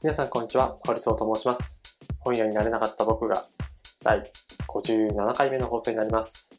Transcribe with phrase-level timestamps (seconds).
[0.00, 1.82] 皆さんこんにちは、堀総と申します。
[2.20, 3.48] 本屋になれなかった僕が
[4.00, 4.30] 第
[4.68, 6.56] 57回目の放送になります。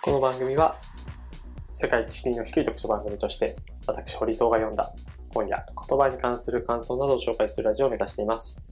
[0.00, 0.76] この番組は
[1.72, 3.56] 世界知識の低い読書番組として
[3.88, 4.94] 私堀総が読んだ
[5.34, 8.64] 本や言葉に関する感想などを紹介するラジオを目指しています。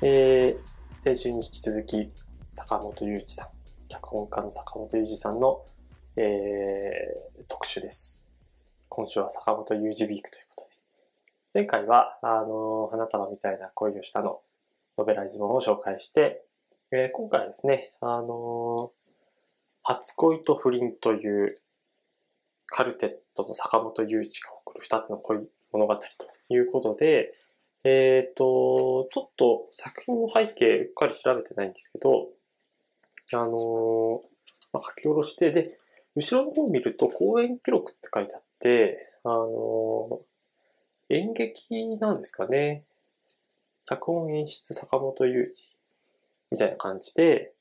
[0.00, 0.58] えー、
[0.96, 2.12] 先週に引き続き
[2.52, 3.48] 坂本雄二さん、
[3.88, 5.64] 脚本家の坂本雄二さんの、
[6.14, 8.24] えー、特集です。
[8.88, 10.69] 今週は坂本雄二ウィークということで、
[11.52, 14.40] 前回は、あの、花束みたいな恋をしたの、
[14.96, 16.44] ノベライズ本を紹介して、
[16.92, 18.92] えー今回はですね、あの、
[19.82, 21.60] 初恋と不倫という
[22.66, 26.04] カルテットの坂本雄二が送る二つの恋物語と
[26.54, 27.34] いうことで、
[27.82, 32.28] えっ、と、ちょっと作品の背景うっかり調べてないんですけど、
[33.32, 34.22] あの
[34.72, 35.78] まあ、書き下ろして、で、
[36.14, 40.20] 後ろの方を見ると公演記録って書いてあって、あの
[41.10, 42.84] 演劇なんですかね。
[43.84, 45.76] 脚本演出坂本雄二
[46.52, 47.52] みたいな感じで、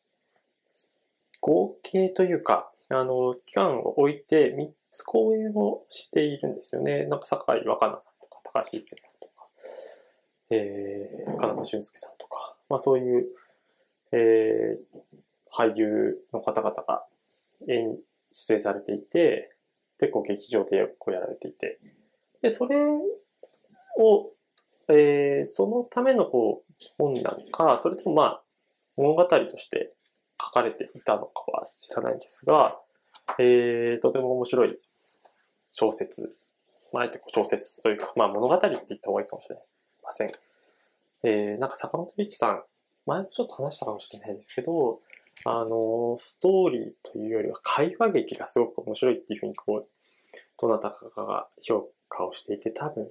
[1.42, 7.06] 合計というか、あの、期間を置いて3つ公演をしているんですよね。
[7.06, 9.48] なんか坂井若菜さんとか、高橋一生さんとか、
[10.52, 13.28] えー、金間俊介さんとか、まあそういう、
[14.12, 14.78] えー、
[15.52, 17.04] 俳優の方々が
[17.68, 17.98] 演
[18.32, 19.56] 出演されていて、
[19.98, 21.80] で、こう劇場でこうやられていて、
[22.42, 22.78] で、それ
[24.00, 24.32] を、
[24.88, 28.42] えーそのためのこう本なのか、それともまあ
[28.98, 29.94] 物語として
[30.42, 32.80] 書かれていたのかは知らないんですが、
[33.40, 34.78] えーとても面白い
[35.72, 36.36] 小説、
[36.92, 39.56] まあ、えて小説というか、まあ物語って言った方がいいかもしれ
[40.04, 40.32] ません。
[41.24, 42.64] えーなんか坂本龍一さん、
[43.06, 45.02] 前もちょっと話したかもしれないですけど、
[45.46, 49.88] あの、ストーリーというよりは会話劇がすごく面白いっていうふうにこう、
[50.60, 53.08] どなたかが評価をしていて、多分、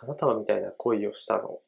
[0.00, 1.58] 花束みたいな恋をしたの、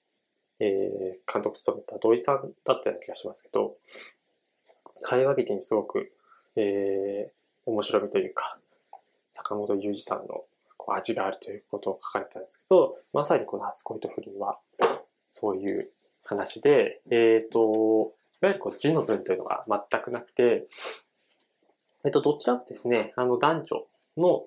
[0.60, 3.76] えー監督務めた土井さんだったような気がしますけど、
[5.03, 6.12] 会話劇にすごく、
[6.56, 7.36] えー
[7.66, 8.59] 面白みというか、
[9.28, 10.44] 坂本雄二さんの
[10.76, 14.59] こう味があるということを書かれたんですけど、まさにこの初恋と不倫は、
[15.28, 15.91] そういう
[16.25, 20.66] 話で、えっ、と、いわゆるこう字の文というのが全くなくて、
[22.04, 23.86] えっと、どちらもですね、あの男女
[24.16, 24.44] の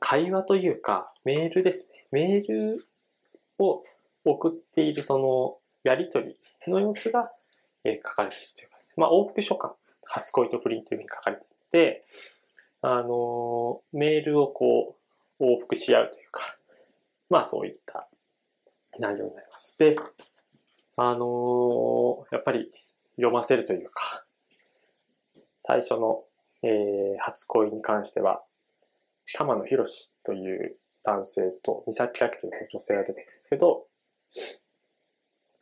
[0.00, 2.06] 会話というか、メールですね。
[2.10, 2.84] メール
[3.58, 3.82] を
[4.24, 6.36] 送っているそのやりとり
[6.66, 7.30] の様子が、
[7.84, 8.94] え書かれているというかですね。
[8.98, 9.74] まあ、往復書簡、
[10.04, 12.04] 初恋と不倫というふうに書かれていて、
[12.80, 14.96] あのメールをこ
[15.40, 16.56] う、往復し合うというか、
[17.28, 18.08] まあ、そういった
[18.98, 19.76] 内容になります。
[19.78, 19.96] で、
[20.96, 22.70] あのやっぱり
[23.16, 24.24] 読ませるというか、
[25.58, 26.24] 最初の、
[26.62, 28.42] えー初恋に関しては、
[29.34, 29.84] 玉野博
[30.24, 33.86] という男性と三崎明という女性が出てくるんですけど、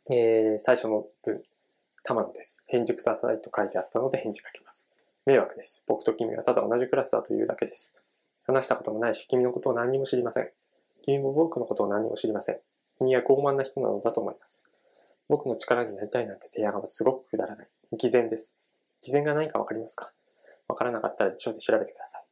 [0.09, 1.41] えー最初の文、
[2.03, 2.63] 玉野です。
[2.67, 4.89] 返事くださいと書いてあったので返事書きます。
[5.25, 5.83] 迷惑です。
[5.87, 7.97] 僕と君はただ同じクラスだというだけです。
[8.43, 10.49] 話したこともないし、君のことを何にも知りません。
[11.03, 12.59] 君も僕のことを何にも知りません。
[12.97, 14.65] 君は傲慢な人なのだと思います。
[15.29, 17.67] 僕の力になりたいなんて提案はすごくくだらない。
[17.97, 18.55] 偽善です。
[19.03, 20.11] 偽善が何かわかりますか？
[20.67, 22.23] わからなかったら辞書で調べてください。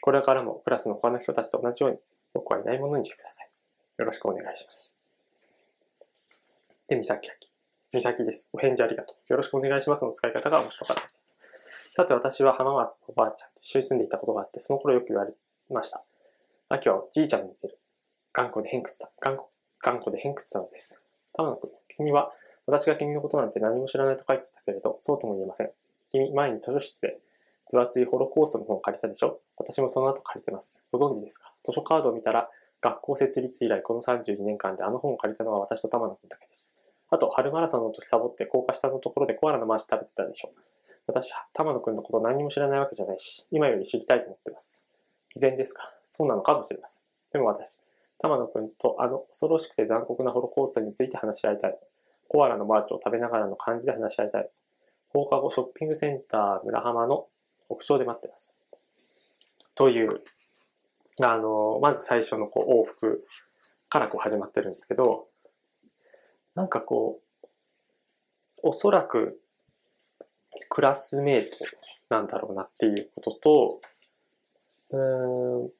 [0.00, 1.98] これからもクラスの他の人たちと同じように
[2.36, 3.50] 僕はいないものにしてください。
[3.96, 4.94] よろしくお願いします。
[6.86, 7.34] で、三崎明。
[7.92, 8.50] 三崎です。
[8.52, 9.32] お返事ありがとう。
[9.32, 11.34] よろしくお願いしますの使い方が面白かったです。
[11.94, 15.32] さて、私は浜松のおばあちゃんと一緒に住んでいたことがあって、その頃よく言われ
[15.70, 16.04] ました。
[16.68, 17.78] 秋はおじいちゃんに似てる。
[18.34, 19.10] 頑固で偏屈だ。
[19.20, 19.48] 頑固
[19.82, 21.00] 頑固で偏屈なのです。
[21.34, 22.32] 玉野君、君は
[22.66, 25.70] 私が君のことなんて何も知らないと書いてたけれど、そうとも言えません。
[26.10, 27.18] 君、前に図書室で
[27.70, 29.40] 分厚いホロコーストの本を借りたでしょ？
[29.56, 30.84] 私もその後借りてます。
[30.92, 31.52] ご存知ですか？
[31.64, 32.48] 図書カードを見たら、
[32.80, 36.76] 学校設立以来この32年間であの本を借りたのは私と玉野君だけです。
[37.10, 40.50] あと、春マラソンの時サボって高架下のところでコアラのマーチ食べてたでしょ？
[41.06, 44.84] 私、玉野君のこと何にも知らないわけじゃないし、今より知りたいと思ってます。
[45.34, 45.90] 偽善ですか？
[46.04, 47.00] そうなのかもしれません。
[47.32, 47.80] でも私、
[48.18, 51.78] 玉野君とあの恐ろしくて残酷なホロコーストについて話し合いたい。
[52.28, 54.48] コアラのマーチを食べながらの感じで話し合いたい。
[55.10, 57.26] 放課後ショッピングセンター村浜の
[57.68, 58.58] 屋上で待ってます。
[59.74, 60.22] という、
[61.22, 63.26] あの、まず最初のこう往復
[63.88, 65.28] からこう始まってるんですけど、
[66.54, 67.46] なんかこう、
[68.62, 69.40] おそらく
[70.70, 71.50] クラスメート
[72.08, 73.80] なんだろうなっていうことと、
[74.90, 75.70] うん、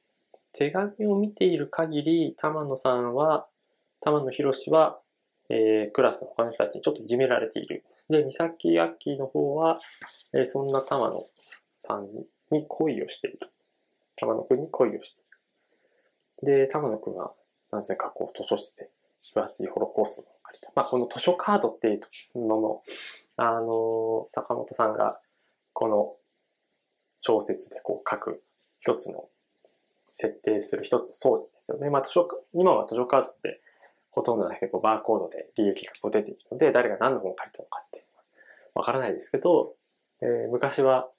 [0.53, 3.47] 手紙を見ている限り、玉野さんは、
[4.01, 4.99] 玉野博は、
[5.49, 7.83] えークラスの他の人たちにちょっといじめられている。
[8.09, 9.79] で、三崎明の方は、
[10.33, 11.25] えーそんな玉野
[11.77, 12.07] さん
[12.51, 13.51] に恋をしている。
[14.15, 15.23] 玉野くんに恋をしてい
[16.43, 16.65] る。
[16.65, 17.33] で、玉野くんは
[17.71, 18.89] なぜかこう図書室で
[19.33, 20.71] 分厚いホロコースを借りた。
[20.75, 21.99] まあこの図書カードってい
[22.35, 22.83] うのも、
[23.35, 25.19] あの、坂本さんが
[25.73, 26.15] この
[27.17, 28.43] 小説でこう書く
[28.79, 29.29] 一つの
[30.09, 31.89] 設定する一つの装置ですよね。
[31.89, 33.61] まあ図書、今は図書カードって
[34.11, 38.05] ほとんどだけこうバーコードで利益がこう出ているので、誰が何の本を借りたのかって
[38.73, 39.75] わからないですけど、
[40.21, 41.09] えー、昔は、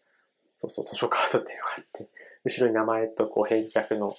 [0.60, 2.08] そうそう図書カードっていうのがあって、
[2.44, 4.16] 後ろに名前とこう返却の、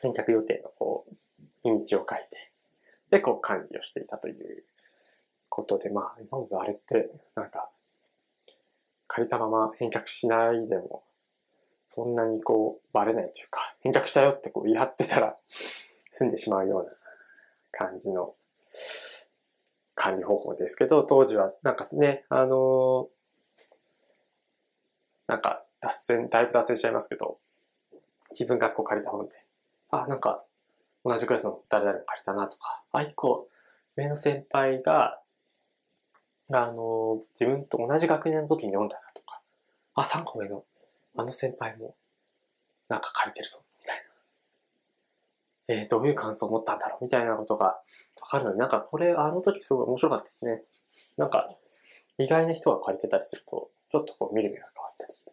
[0.00, 1.14] 返却予定のこう、
[1.62, 2.50] 日にちを書いて、
[3.10, 4.64] で、こう管理をしていたという
[5.50, 7.68] ことで、まあ、今まであれって、なんか、
[9.06, 11.02] 借りたまま返却しないでも、
[11.84, 15.36] そんなにこう、バレないというか、返却したよってこう言い張ってたら、
[16.10, 16.90] 済んでしまうような
[17.70, 18.34] 感じの
[19.94, 23.10] 管理方法ですけど、当時はなんかね、あの
[25.30, 27.38] なんか脱線、だいぶ脱線しちゃいますけど、
[28.32, 29.36] 自分がこう借りた本で、
[29.92, 30.42] あ、なんか
[31.04, 33.46] 同じクラスの誰々も借りたなとか、あ、一個
[33.96, 35.20] 上の先輩が、
[36.52, 39.40] あの自分と同じ学年の時に読んだなとか、
[39.94, 40.64] あ、3個上の
[41.16, 41.94] あの先輩も
[42.88, 43.96] なんか借りてるぞ、みたい
[45.68, 45.74] な。
[45.76, 47.82] えー、どういう感想を持ったんだろうみたいなことがわ
[48.28, 50.62] かるのになんかこれあの時すごい面白かったですね。
[51.16, 51.54] なんか
[52.18, 54.66] 意外な人が借りてたりすると、ちょっとこう見る目が
[55.00, 55.32] ったりして。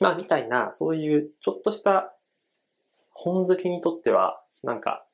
[0.00, 2.14] まあみたいな、そういうちょっとした
[3.10, 5.04] 本好きにとっては、なんか、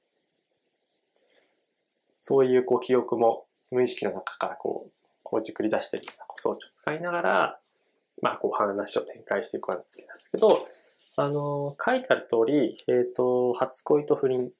[2.18, 7.60] そういうこう記憶も無意識の中からこう、こうじくり出してるような装置を使いながら、
[8.22, 10.68] まあこう話を展開していくわけなんですけど、
[11.16, 14.50] あの、書いてある通り、えっ、ー、と、初恋と不倫、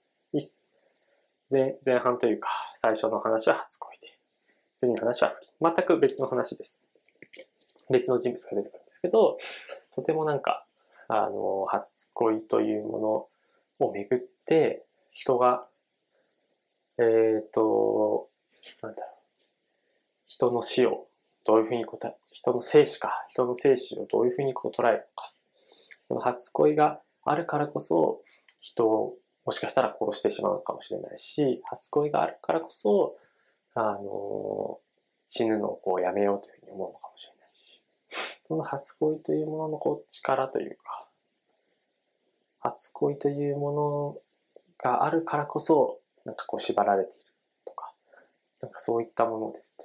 [1.52, 4.18] 前前半というか、最初の話は初恋で、
[4.76, 5.74] 次の話は不倫。
[5.74, 6.84] 全く別の話です。
[7.90, 9.36] 別の人物が出てくるんですけど、
[9.94, 10.66] とてもなんか、
[11.08, 13.28] あの、初恋というも
[13.78, 15.66] のをめぐって、人が、
[16.98, 18.28] えっ、ー、と、
[18.82, 19.14] なんだろう、
[20.26, 21.06] 人の死を
[21.44, 25.32] どういうふうに答え、人の生死か、人の生死をどういうふうにこう捉えるのか。
[26.06, 28.20] その初恋があるからこそ、
[28.60, 29.14] 人を
[29.44, 33.16] もしかしたら殺してしまうかもしれないし、初恋があるからこそ、
[33.74, 34.78] あの、
[35.26, 37.33] 死ぬのをこうやめようというふうに思うのかもしれない。
[38.44, 41.06] し、その初恋というもののこう力というか、
[42.60, 44.16] 初恋というもの
[44.82, 47.20] があるからこそ、なんかこう縛られている
[47.64, 47.92] とか、
[48.62, 49.84] なんかそういったものですね。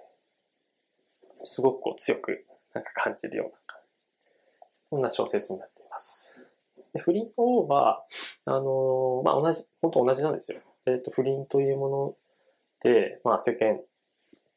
[1.43, 3.57] すごくこう強くなんか感じるような、
[4.89, 6.35] そんな小説になっています。
[6.93, 8.03] で不倫の方は、
[8.45, 10.59] あのー、まあ、同じ、本当同じなんですよ。
[10.85, 12.15] えっ、ー、と、不倫というもの
[12.81, 13.79] で、まあ、世間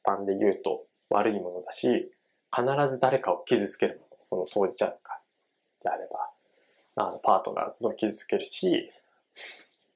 [0.05, 2.11] 般で言うと悪いものだし、
[2.55, 5.21] 必ず誰かを傷つけるもの、その当事者か
[5.83, 6.31] であれば、
[6.97, 8.91] あの、パートナーを傷つけるし、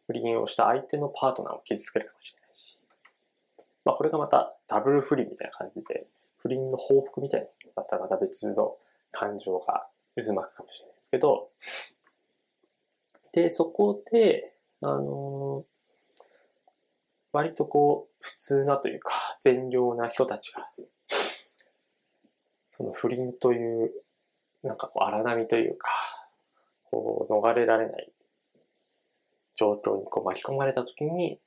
[0.07, 2.79] 不倫をした相手のパートナーを傷つけるかもしれないし、
[3.85, 6.07] まあ、これがまたダブル不倫みたいな感じで、
[6.39, 8.77] 不倫の報復みたいなだったらまた別の
[9.13, 9.87] 感情が
[10.17, 11.51] 渦巻くかもしれないですけど、
[13.33, 16.23] で、そこで、あのー、
[17.33, 19.13] 割とこう、普通なというか、
[19.43, 20.71] 善良な人たちが、
[22.77, 23.91] その不倫という、
[24.63, 25.89] なんかこう、荒波というか、
[26.91, 28.13] こう、逃れられない
[29.57, 31.39] 状況にこう巻き込まれたときに、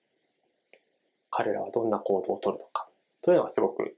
[1.29, 2.87] 彼らはどんな行動をとるのか、
[3.21, 3.95] というのがすごく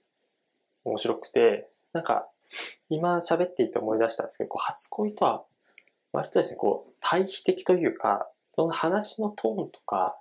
[0.83, 2.27] 面白くて、なんか、
[2.89, 5.45] 今喋っていて思い出したんですけど、こう初恋とは、
[6.11, 10.17] 割とですね、こう、対比的というか、その話のトーンとか、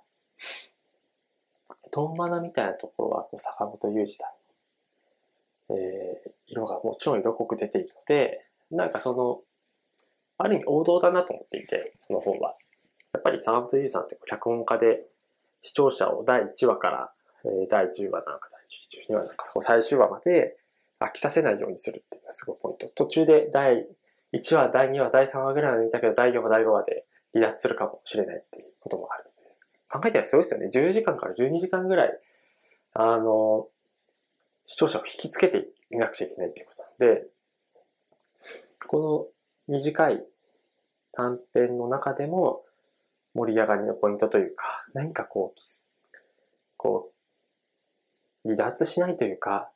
[1.91, 4.31] ドンマナみたいなところは、坂本雄二さん、
[5.77, 9.41] えー、色がもちろん色濃く出ているので、なんかその、
[10.37, 12.55] ある意味王道だなと思っていて、この本は。
[13.13, 15.03] やっぱり坂本雄二さんって脚本家で、
[15.61, 17.11] 視聴者を第1話から、
[17.45, 20.57] えー、第10話なんか第12話なんか最終話まで
[20.99, 22.87] 飽きさせないようにするっていうのがすごいポイント。
[22.89, 23.87] 途中で第
[24.33, 29.55] 1話、第2話、第3話ぐらいまで見たけど、第4話、第5話で離脱するかもしれないっていうこともあるので。
[29.89, 30.67] 考えたらすごいですよね。
[30.67, 32.19] 10時間から12時間ぐらい、
[32.93, 33.67] あの、
[34.71, 37.27] 視聴者を引きつけていなくちゃいけないっていうことなんで、
[38.87, 39.33] こ
[39.67, 40.23] の短い
[41.11, 42.63] 短編の中でも
[43.33, 45.59] 盛り上がりのポイントというか、何かこう、
[46.77, 47.11] こ
[48.45, 49.69] う、離脱しないというか、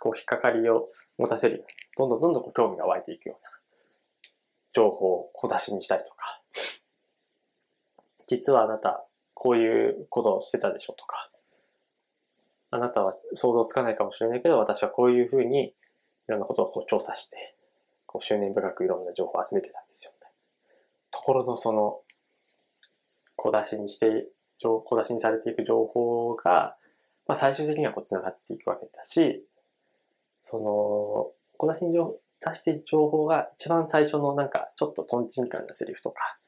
[0.00, 0.88] こう、引っかかりを
[1.18, 1.66] 持たせる、
[1.98, 3.50] どんどんどんどんこう興味が湧いていくような
[4.72, 6.40] 情報を小出しにしたりとか、
[8.26, 11.30] 実はあなた、こういうことをしてたでしょうとか、
[12.70, 15.74] あなたは想像つかないかもしれないけど、私はこういうふうにい
[16.28, 17.54] ろんなことをこう調査して、
[18.06, 20.12] こう執念深くいろんな情報を集めてたんですよ。
[21.10, 22.00] ところのその、
[23.36, 24.28] 小出しにして、
[24.60, 26.76] 小出しにされていく情報が、
[27.26, 29.44] まあ、最終的にはこう繋がっていくわけだし、
[30.38, 36.38] その、小出しに出している情報が一番最初のなんかちょっとトンチンカンなセリフとか、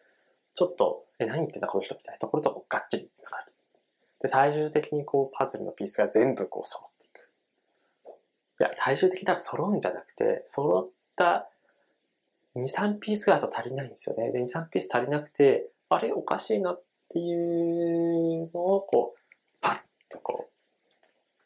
[0.55, 3.53] ちょっと、え、何言ってんだこの人みたいなところとこうガッチリ繋がる。
[4.21, 7.29] で、最終的にこうパズルのピースが全部こう揃っていく。
[8.61, 11.49] いや、最終的に多分揃うんじゃなくて、揃った
[12.57, 14.31] 2、3ピースがあと足りないんですよね。
[14.33, 19.21] で、2、3ピース足りなくて、あれおかしいなっていうのをこう、
[19.61, 20.51] パッとこ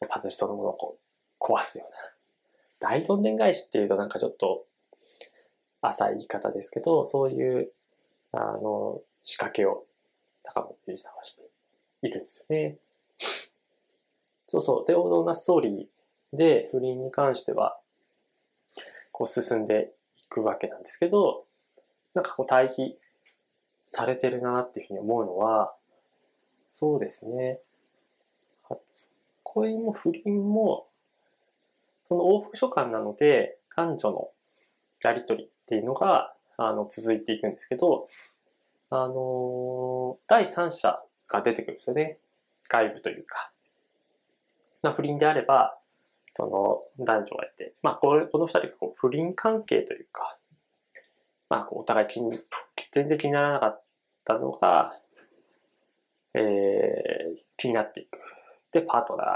[0.01, 0.97] う、パズルそのものをこ
[1.39, 1.97] う、壊すような。
[2.79, 4.65] 大どんでん返しっていうとなんかちょっと
[5.81, 7.71] 浅い言い方ですけど、そういう、
[8.31, 9.85] あの、仕掛けを
[10.43, 11.44] 高本ゆりさんはして
[12.07, 12.77] いるんですよね。
[14.47, 14.85] そうそう。
[14.85, 17.79] で、王道なストーリーで不倫に関しては、
[19.11, 19.93] こう進んで
[20.23, 21.45] いくわけなんですけど、
[22.13, 22.97] なんかこう対比
[23.85, 25.73] されてるなっていうふうに思うのは、
[26.69, 27.59] そうですね。
[28.63, 29.11] 初
[29.43, 30.87] 恋も不倫も、
[32.03, 34.29] その往復書簡なので、男女の
[35.01, 38.07] やりとりっていうのが、あの、続いていくんですけど、
[38.89, 42.17] あの第三者が出てくるんですよね。
[42.69, 43.51] 外部というか。
[44.81, 45.77] まあ、不倫であれば、
[46.31, 50.37] その男女がいて、まあ、これこの二人がこう不倫関係というか、
[51.49, 52.39] まあ、こうお互い気に、
[52.91, 53.83] 全然気にならなかっ
[54.25, 54.99] たのが、
[56.33, 56.43] えー、
[57.57, 58.19] 気になっていく。
[58.71, 59.27] で、パートナー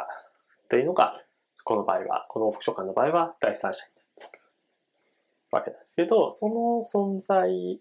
[0.69, 1.23] というのが、
[1.63, 7.79] この場合は、この往復書簡の場合は第三者になっていくわけなんですけど、その存在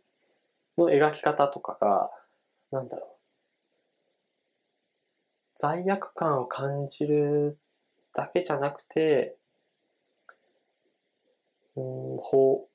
[0.76, 2.10] の描き方とかが、
[2.70, 3.17] なんだろう。
[5.60, 7.58] 罪悪感を感じる
[8.14, 9.34] だけじゃなくて、
[11.74, 11.82] うん、
[12.18, 12.68] 報、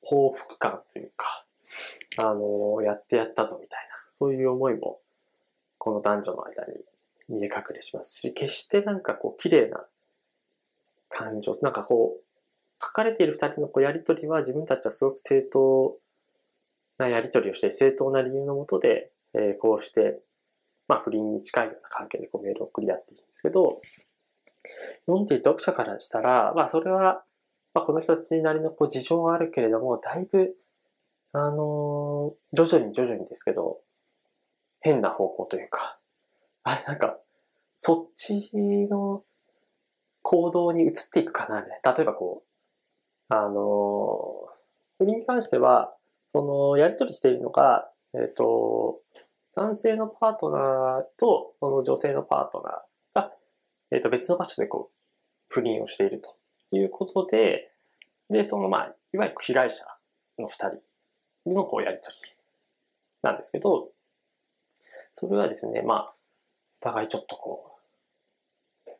[0.00, 1.44] 報復感というか、
[2.16, 5.00] あの、やってやったぞみたいな、そういう思いも、
[5.76, 6.80] この男女の間に
[7.28, 9.84] 見え隠れしますし、決してなんかこう、綺麗な
[11.10, 12.24] 感情、なんかこう、
[12.82, 15.98] 書かれている二人のこうやりとりは自分たちはすごく正当
[16.96, 20.22] なやりとりをして、正当な理由のもとで、えーこうして、
[20.90, 23.80] まあ不倫に近いような関係でこうメールを送り合っているんですけど、
[25.06, 27.22] 読んでいる読者からしたら、まあそれは、
[27.74, 30.56] まあこの人たちなりのこう事情があるけれども、だいぶ、
[31.32, 33.78] あのー徐々に徐々にですけど、
[34.80, 36.00] 変な方向というか、
[36.64, 37.20] あれなんか、
[37.76, 38.50] そっち
[38.90, 39.22] の
[40.22, 41.92] 行動に移っていくかな、みたいな。
[41.92, 44.50] 例えばこう、あのー
[44.98, 45.94] 不倫に関しては、
[46.32, 49.00] その、やりとりしているのが、えっ、と、
[49.60, 53.30] 男性のパートナーと、その女性のパートナーが、
[53.90, 54.96] えっ、と、別の場所でこう、
[55.50, 56.34] 不倫をしていると
[56.74, 57.70] いうことで、
[58.30, 59.84] で、その、まあ、いわゆる被害者
[60.38, 60.70] の二
[61.44, 62.16] 人のこう、やりとり
[63.22, 63.90] なんですけど、
[65.12, 66.14] それはですね、まあ、お
[66.80, 67.76] 互いちょっとこ
[68.86, 68.90] う、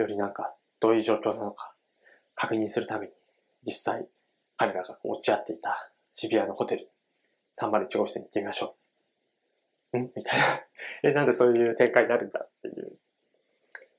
[0.00, 1.74] よりなんか、どういう状況なのか、
[2.36, 3.12] 確認するために、
[3.66, 4.06] 実際、
[4.58, 6.88] 彼らが落ち合っていた渋谷のホテル、
[7.60, 8.83] 301号室に行ってみましょう。
[9.98, 10.44] んみたいな。
[11.02, 12.98] え、なんでそういう展開になるんだっていう。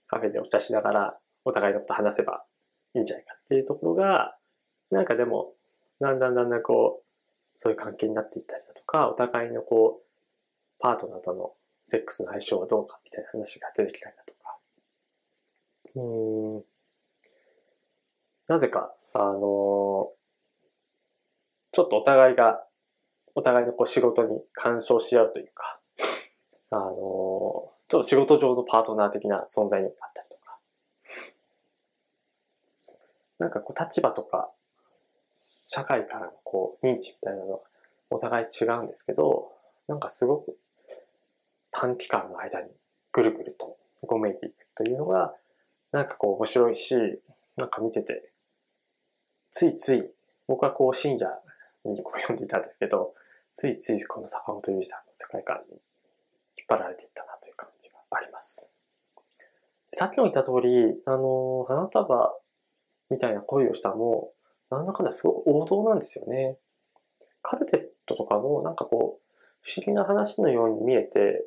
[0.07, 2.45] カフェでお茶しながら、お互いのこと話せば
[2.93, 4.37] いいんじゃないかっていうところが、
[4.91, 5.55] なんかでも、
[5.99, 7.05] だんだんだんだんこう、
[7.55, 10.05] そういう関係になっていったりだとか、お互いのこう、
[10.79, 14.59] パートナーとのセックスの相性はどうかみたいな話が出てきたりだとか。
[15.95, 16.01] う
[16.59, 16.65] ん。
[18.47, 20.11] なぜか、あの
[21.71, 22.63] ちょっとお互いが、
[23.33, 25.79] お互いのこう仕事に干渉し合うというか、
[26.77, 30.59] あのちょっと仕事上のパートナー的な存在になったりとか、
[33.39, 34.49] なんかこう立場とか、
[35.39, 37.59] 社会からのこう認知みたいなのが
[38.09, 39.53] お互い違うんですけど、
[39.87, 40.57] なんかすごく
[41.71, 42.67] 短期間の間に
[43.13, 45.33] ぐるぐるとごめいていくというのが、
[45.93, 46.95] なんかこう面白いし、
[47.55, 48.31] なんか見てて、
[49.51, 50.03] ついつい
[50.47, 51.29] 僕はこう深夜
[51.85, 53.13] にこう読んでいたんですけど、
[53.55, 55.77] ついついこの坂本龍一さんの世界観に
[56.67, 58.71] 張られていったなという感じがあります。
[59.91, 62.33] さっきも言った通り、あの、花束
[63.09, 64.33] みたいな恋をしたも、
[64.69, 66.57] なんだかんだすごく王道なんですよね。
[67.41, 69.25] カルテットとかもなんかこう、
[69.61, 71.45] 不思議な話のように見えて、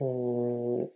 [0.00, 0.90] うーん、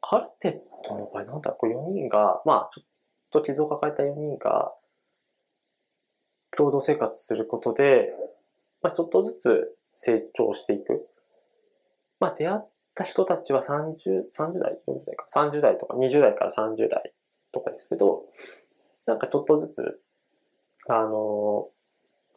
[0.00, 2.86] カルテットの場合なんだろう、こう4人が、まあちょっ
[3.30, 4.72] と傷を抱えた4人が、
[6.56, 8.12] 共同生活することで、
[8.82, 11.08] まあ、ちょっとずつ成長していく。
[12.20, 17.12] まあ、出会った人たちは30、30代、40代か、30代とか20代から30代
[17.52, 18.24] とかですけど、
[19.06, 20.00] なんかちょっとずつ、
[20.86, 21.68] あの、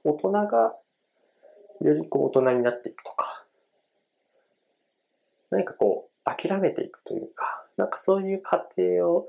[0.05, 0.73] 大人が
[1.81, 3.45] よりこう大人になっていくとか、
[5.49, 9.27] 何かこう、諦めていくというか、なんかそういう過程を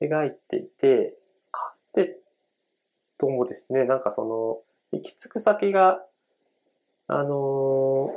[0.00, 1.14] 描いていて、
[1.50, 2.16] かで、
[3.18, 6.02] ともですね、なんかその、行き着く先が、
[7.12, 8.08] あの、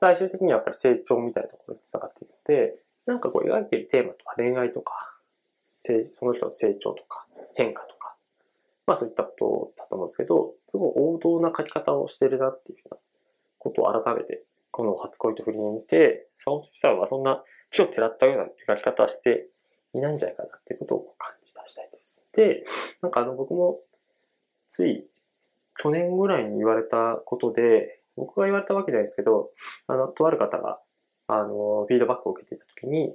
[0.00, 2.74] 最終的にはやっぱり成長みたいなところにつながっているので、
[3.06, 5.16] なんかこう描いているテーマとか恋愛とか、
[5.58, 8.14] その人の成長とか変化とか、
[8.86, 13.00] まあそういったことだと思うんですけど、すごい王道な書き方をしてるなっていうような
[13.58, 18.44] ことを改めて、この初恋と不倫を見て、坂本さんはそんな木をてらったような
[18.74, 19.46] 描き方はして
[19.94, 22.28] いないんじゃないかなっていうことを感じ出したいです。
[22.34, 22.64] で、
[23.00, 23.80] なんかあの僕も
[24.68, 25.06] つい
[25.78, 29.50] 去年ぐらいに言われたことで、僕が言われたわけじゃないですけど、
[29.86, 30.80] あの、とある方が、
[31.28, 33.14] あの、フィードバックを受けていたときに、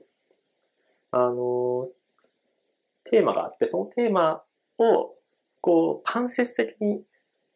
[1.12, 1.89] あの、
[3.04, 4.44] テーマがあって、そのテーマ
[4.80, 5.16] を、
[5.62, 7.04] こう、間接的に、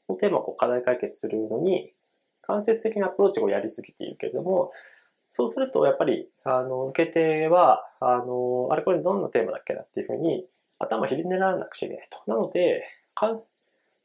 [0.06, 1.94] そのテーマをこう課題解決するのに、
[2.42, 4.72] 間接的なアプローチをやりすぎているけれども、
[5.30, 10.46] そうすると、やっぱり、あの、受け手は、あの、あれこれどんなテーマだっけなっていうふうに、
[10.78, 12.22] 頭ひりねらなくちゃいけないと。
[12.28, 12.84] なので、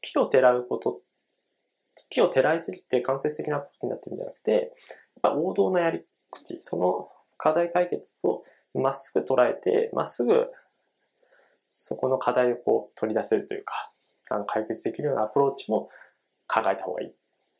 [0.01, 0.99] 木をてらうことっ、
[2.09, 4.63] 木をてらいすぎて間接的なことになってるんじゃなくて、やっ
[5.21, 10.47] ぱ王道なやり口、その課題解決をまっすぐ捉えて、まっすぐ
[11.67, 13.91] そこの課題をこう取り出せるというか、
[14.29, 15.89] あの解決できるようなアプローチも
[16.47, 17.13] 考えた方がいい。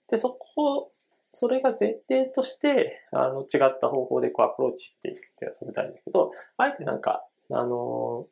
[0.09, 0.91] で、そこ、
[1.33, 8.25] それが前提として、あの、違った方法でこうアプローチしていくっていうのはそれ大事だけど、あえてなんか、あの、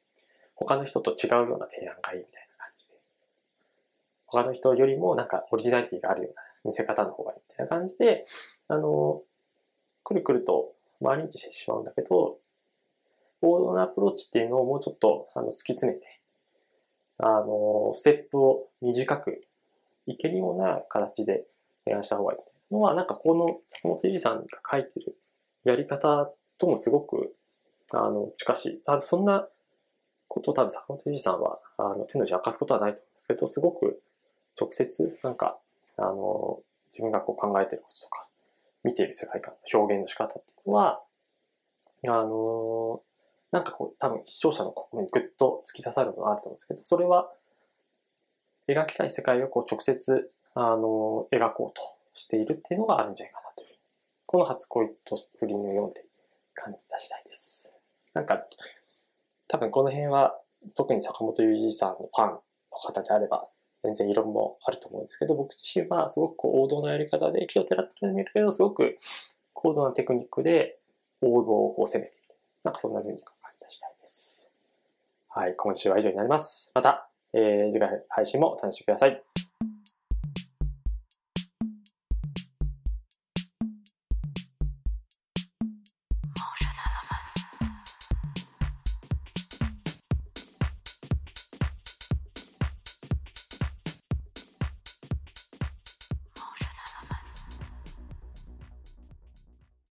[0.56, 2.45] 他の人と違うような提案がいいみたいな、
[4.27, 8.24] 他の人よりもなんかオリジナリティがあるような見せ方の方がいいみたいな感じで、
[8.67, 9.22] あの、
[10.03, 12.38] くるくると回り道してしまうんだけど、
[13.41, 16.22] 王道なアプローチっていうのをもうちょっとあの突き詰めて、
[17.17, 19.41] あの、ステップを短く
[20.05, 21.45] いけるような形で
[21.86, 25.17] 提案した方がいいのは、なんかこの坂本二さんが書いてる
[25.63, 27.36] やり方ともすごく、
[27.93, 28.82] あの、近しい。
[28.86, 29.47] あそんな
[30.28, 34.02] ことを多分坂本二さんは、あの、手の内明かすことはないと思うんですけど、すごく
[34.60, 35.58] 直接、なんか、
[35.98, 38.28] あの、自分がこう考えてることとか、
[38.84, 41.02] 見ている世界観の表現の仕方っていうのは、
[42.08, 43.02] あの、
[43.52, 47.32] なんかこう、多分視聴者の心にぐっと突き刺さるものがあると思うんですけど、それは、
[48.68, 51.82] 描きたい世界をこう直接、あの、描こうと
[52.13, 53.76] しているっていうのがあるんじゃないかなという。
[54.26, 56.04] この初恋と不倫を読んで
[56.54, 57.76] 感じ出したいです。
[58.13, 58.46] なんか、
[59.48, 60.39] 多分この辺は、
[60.76, 62.41] 特に坂本龍二さんのファンの
[62.72, 63.48] 方であれば、
[63.86, 68.98] 全然異論もあると思うんですけど、僕自身はすごくこう王道のやり方で気をてらってるんだけど、すごく
[69.54, 70.78] 高度なテクニックで
[71.21, 72.36] 王道をこう攻めている。
[72.63, 74.52] なんかそんな風に感じしたいです。
[75.30, 76.71] はい、今週は以上になります。
[76.74, 79.35] また、えー、次回配信もお楽しみください。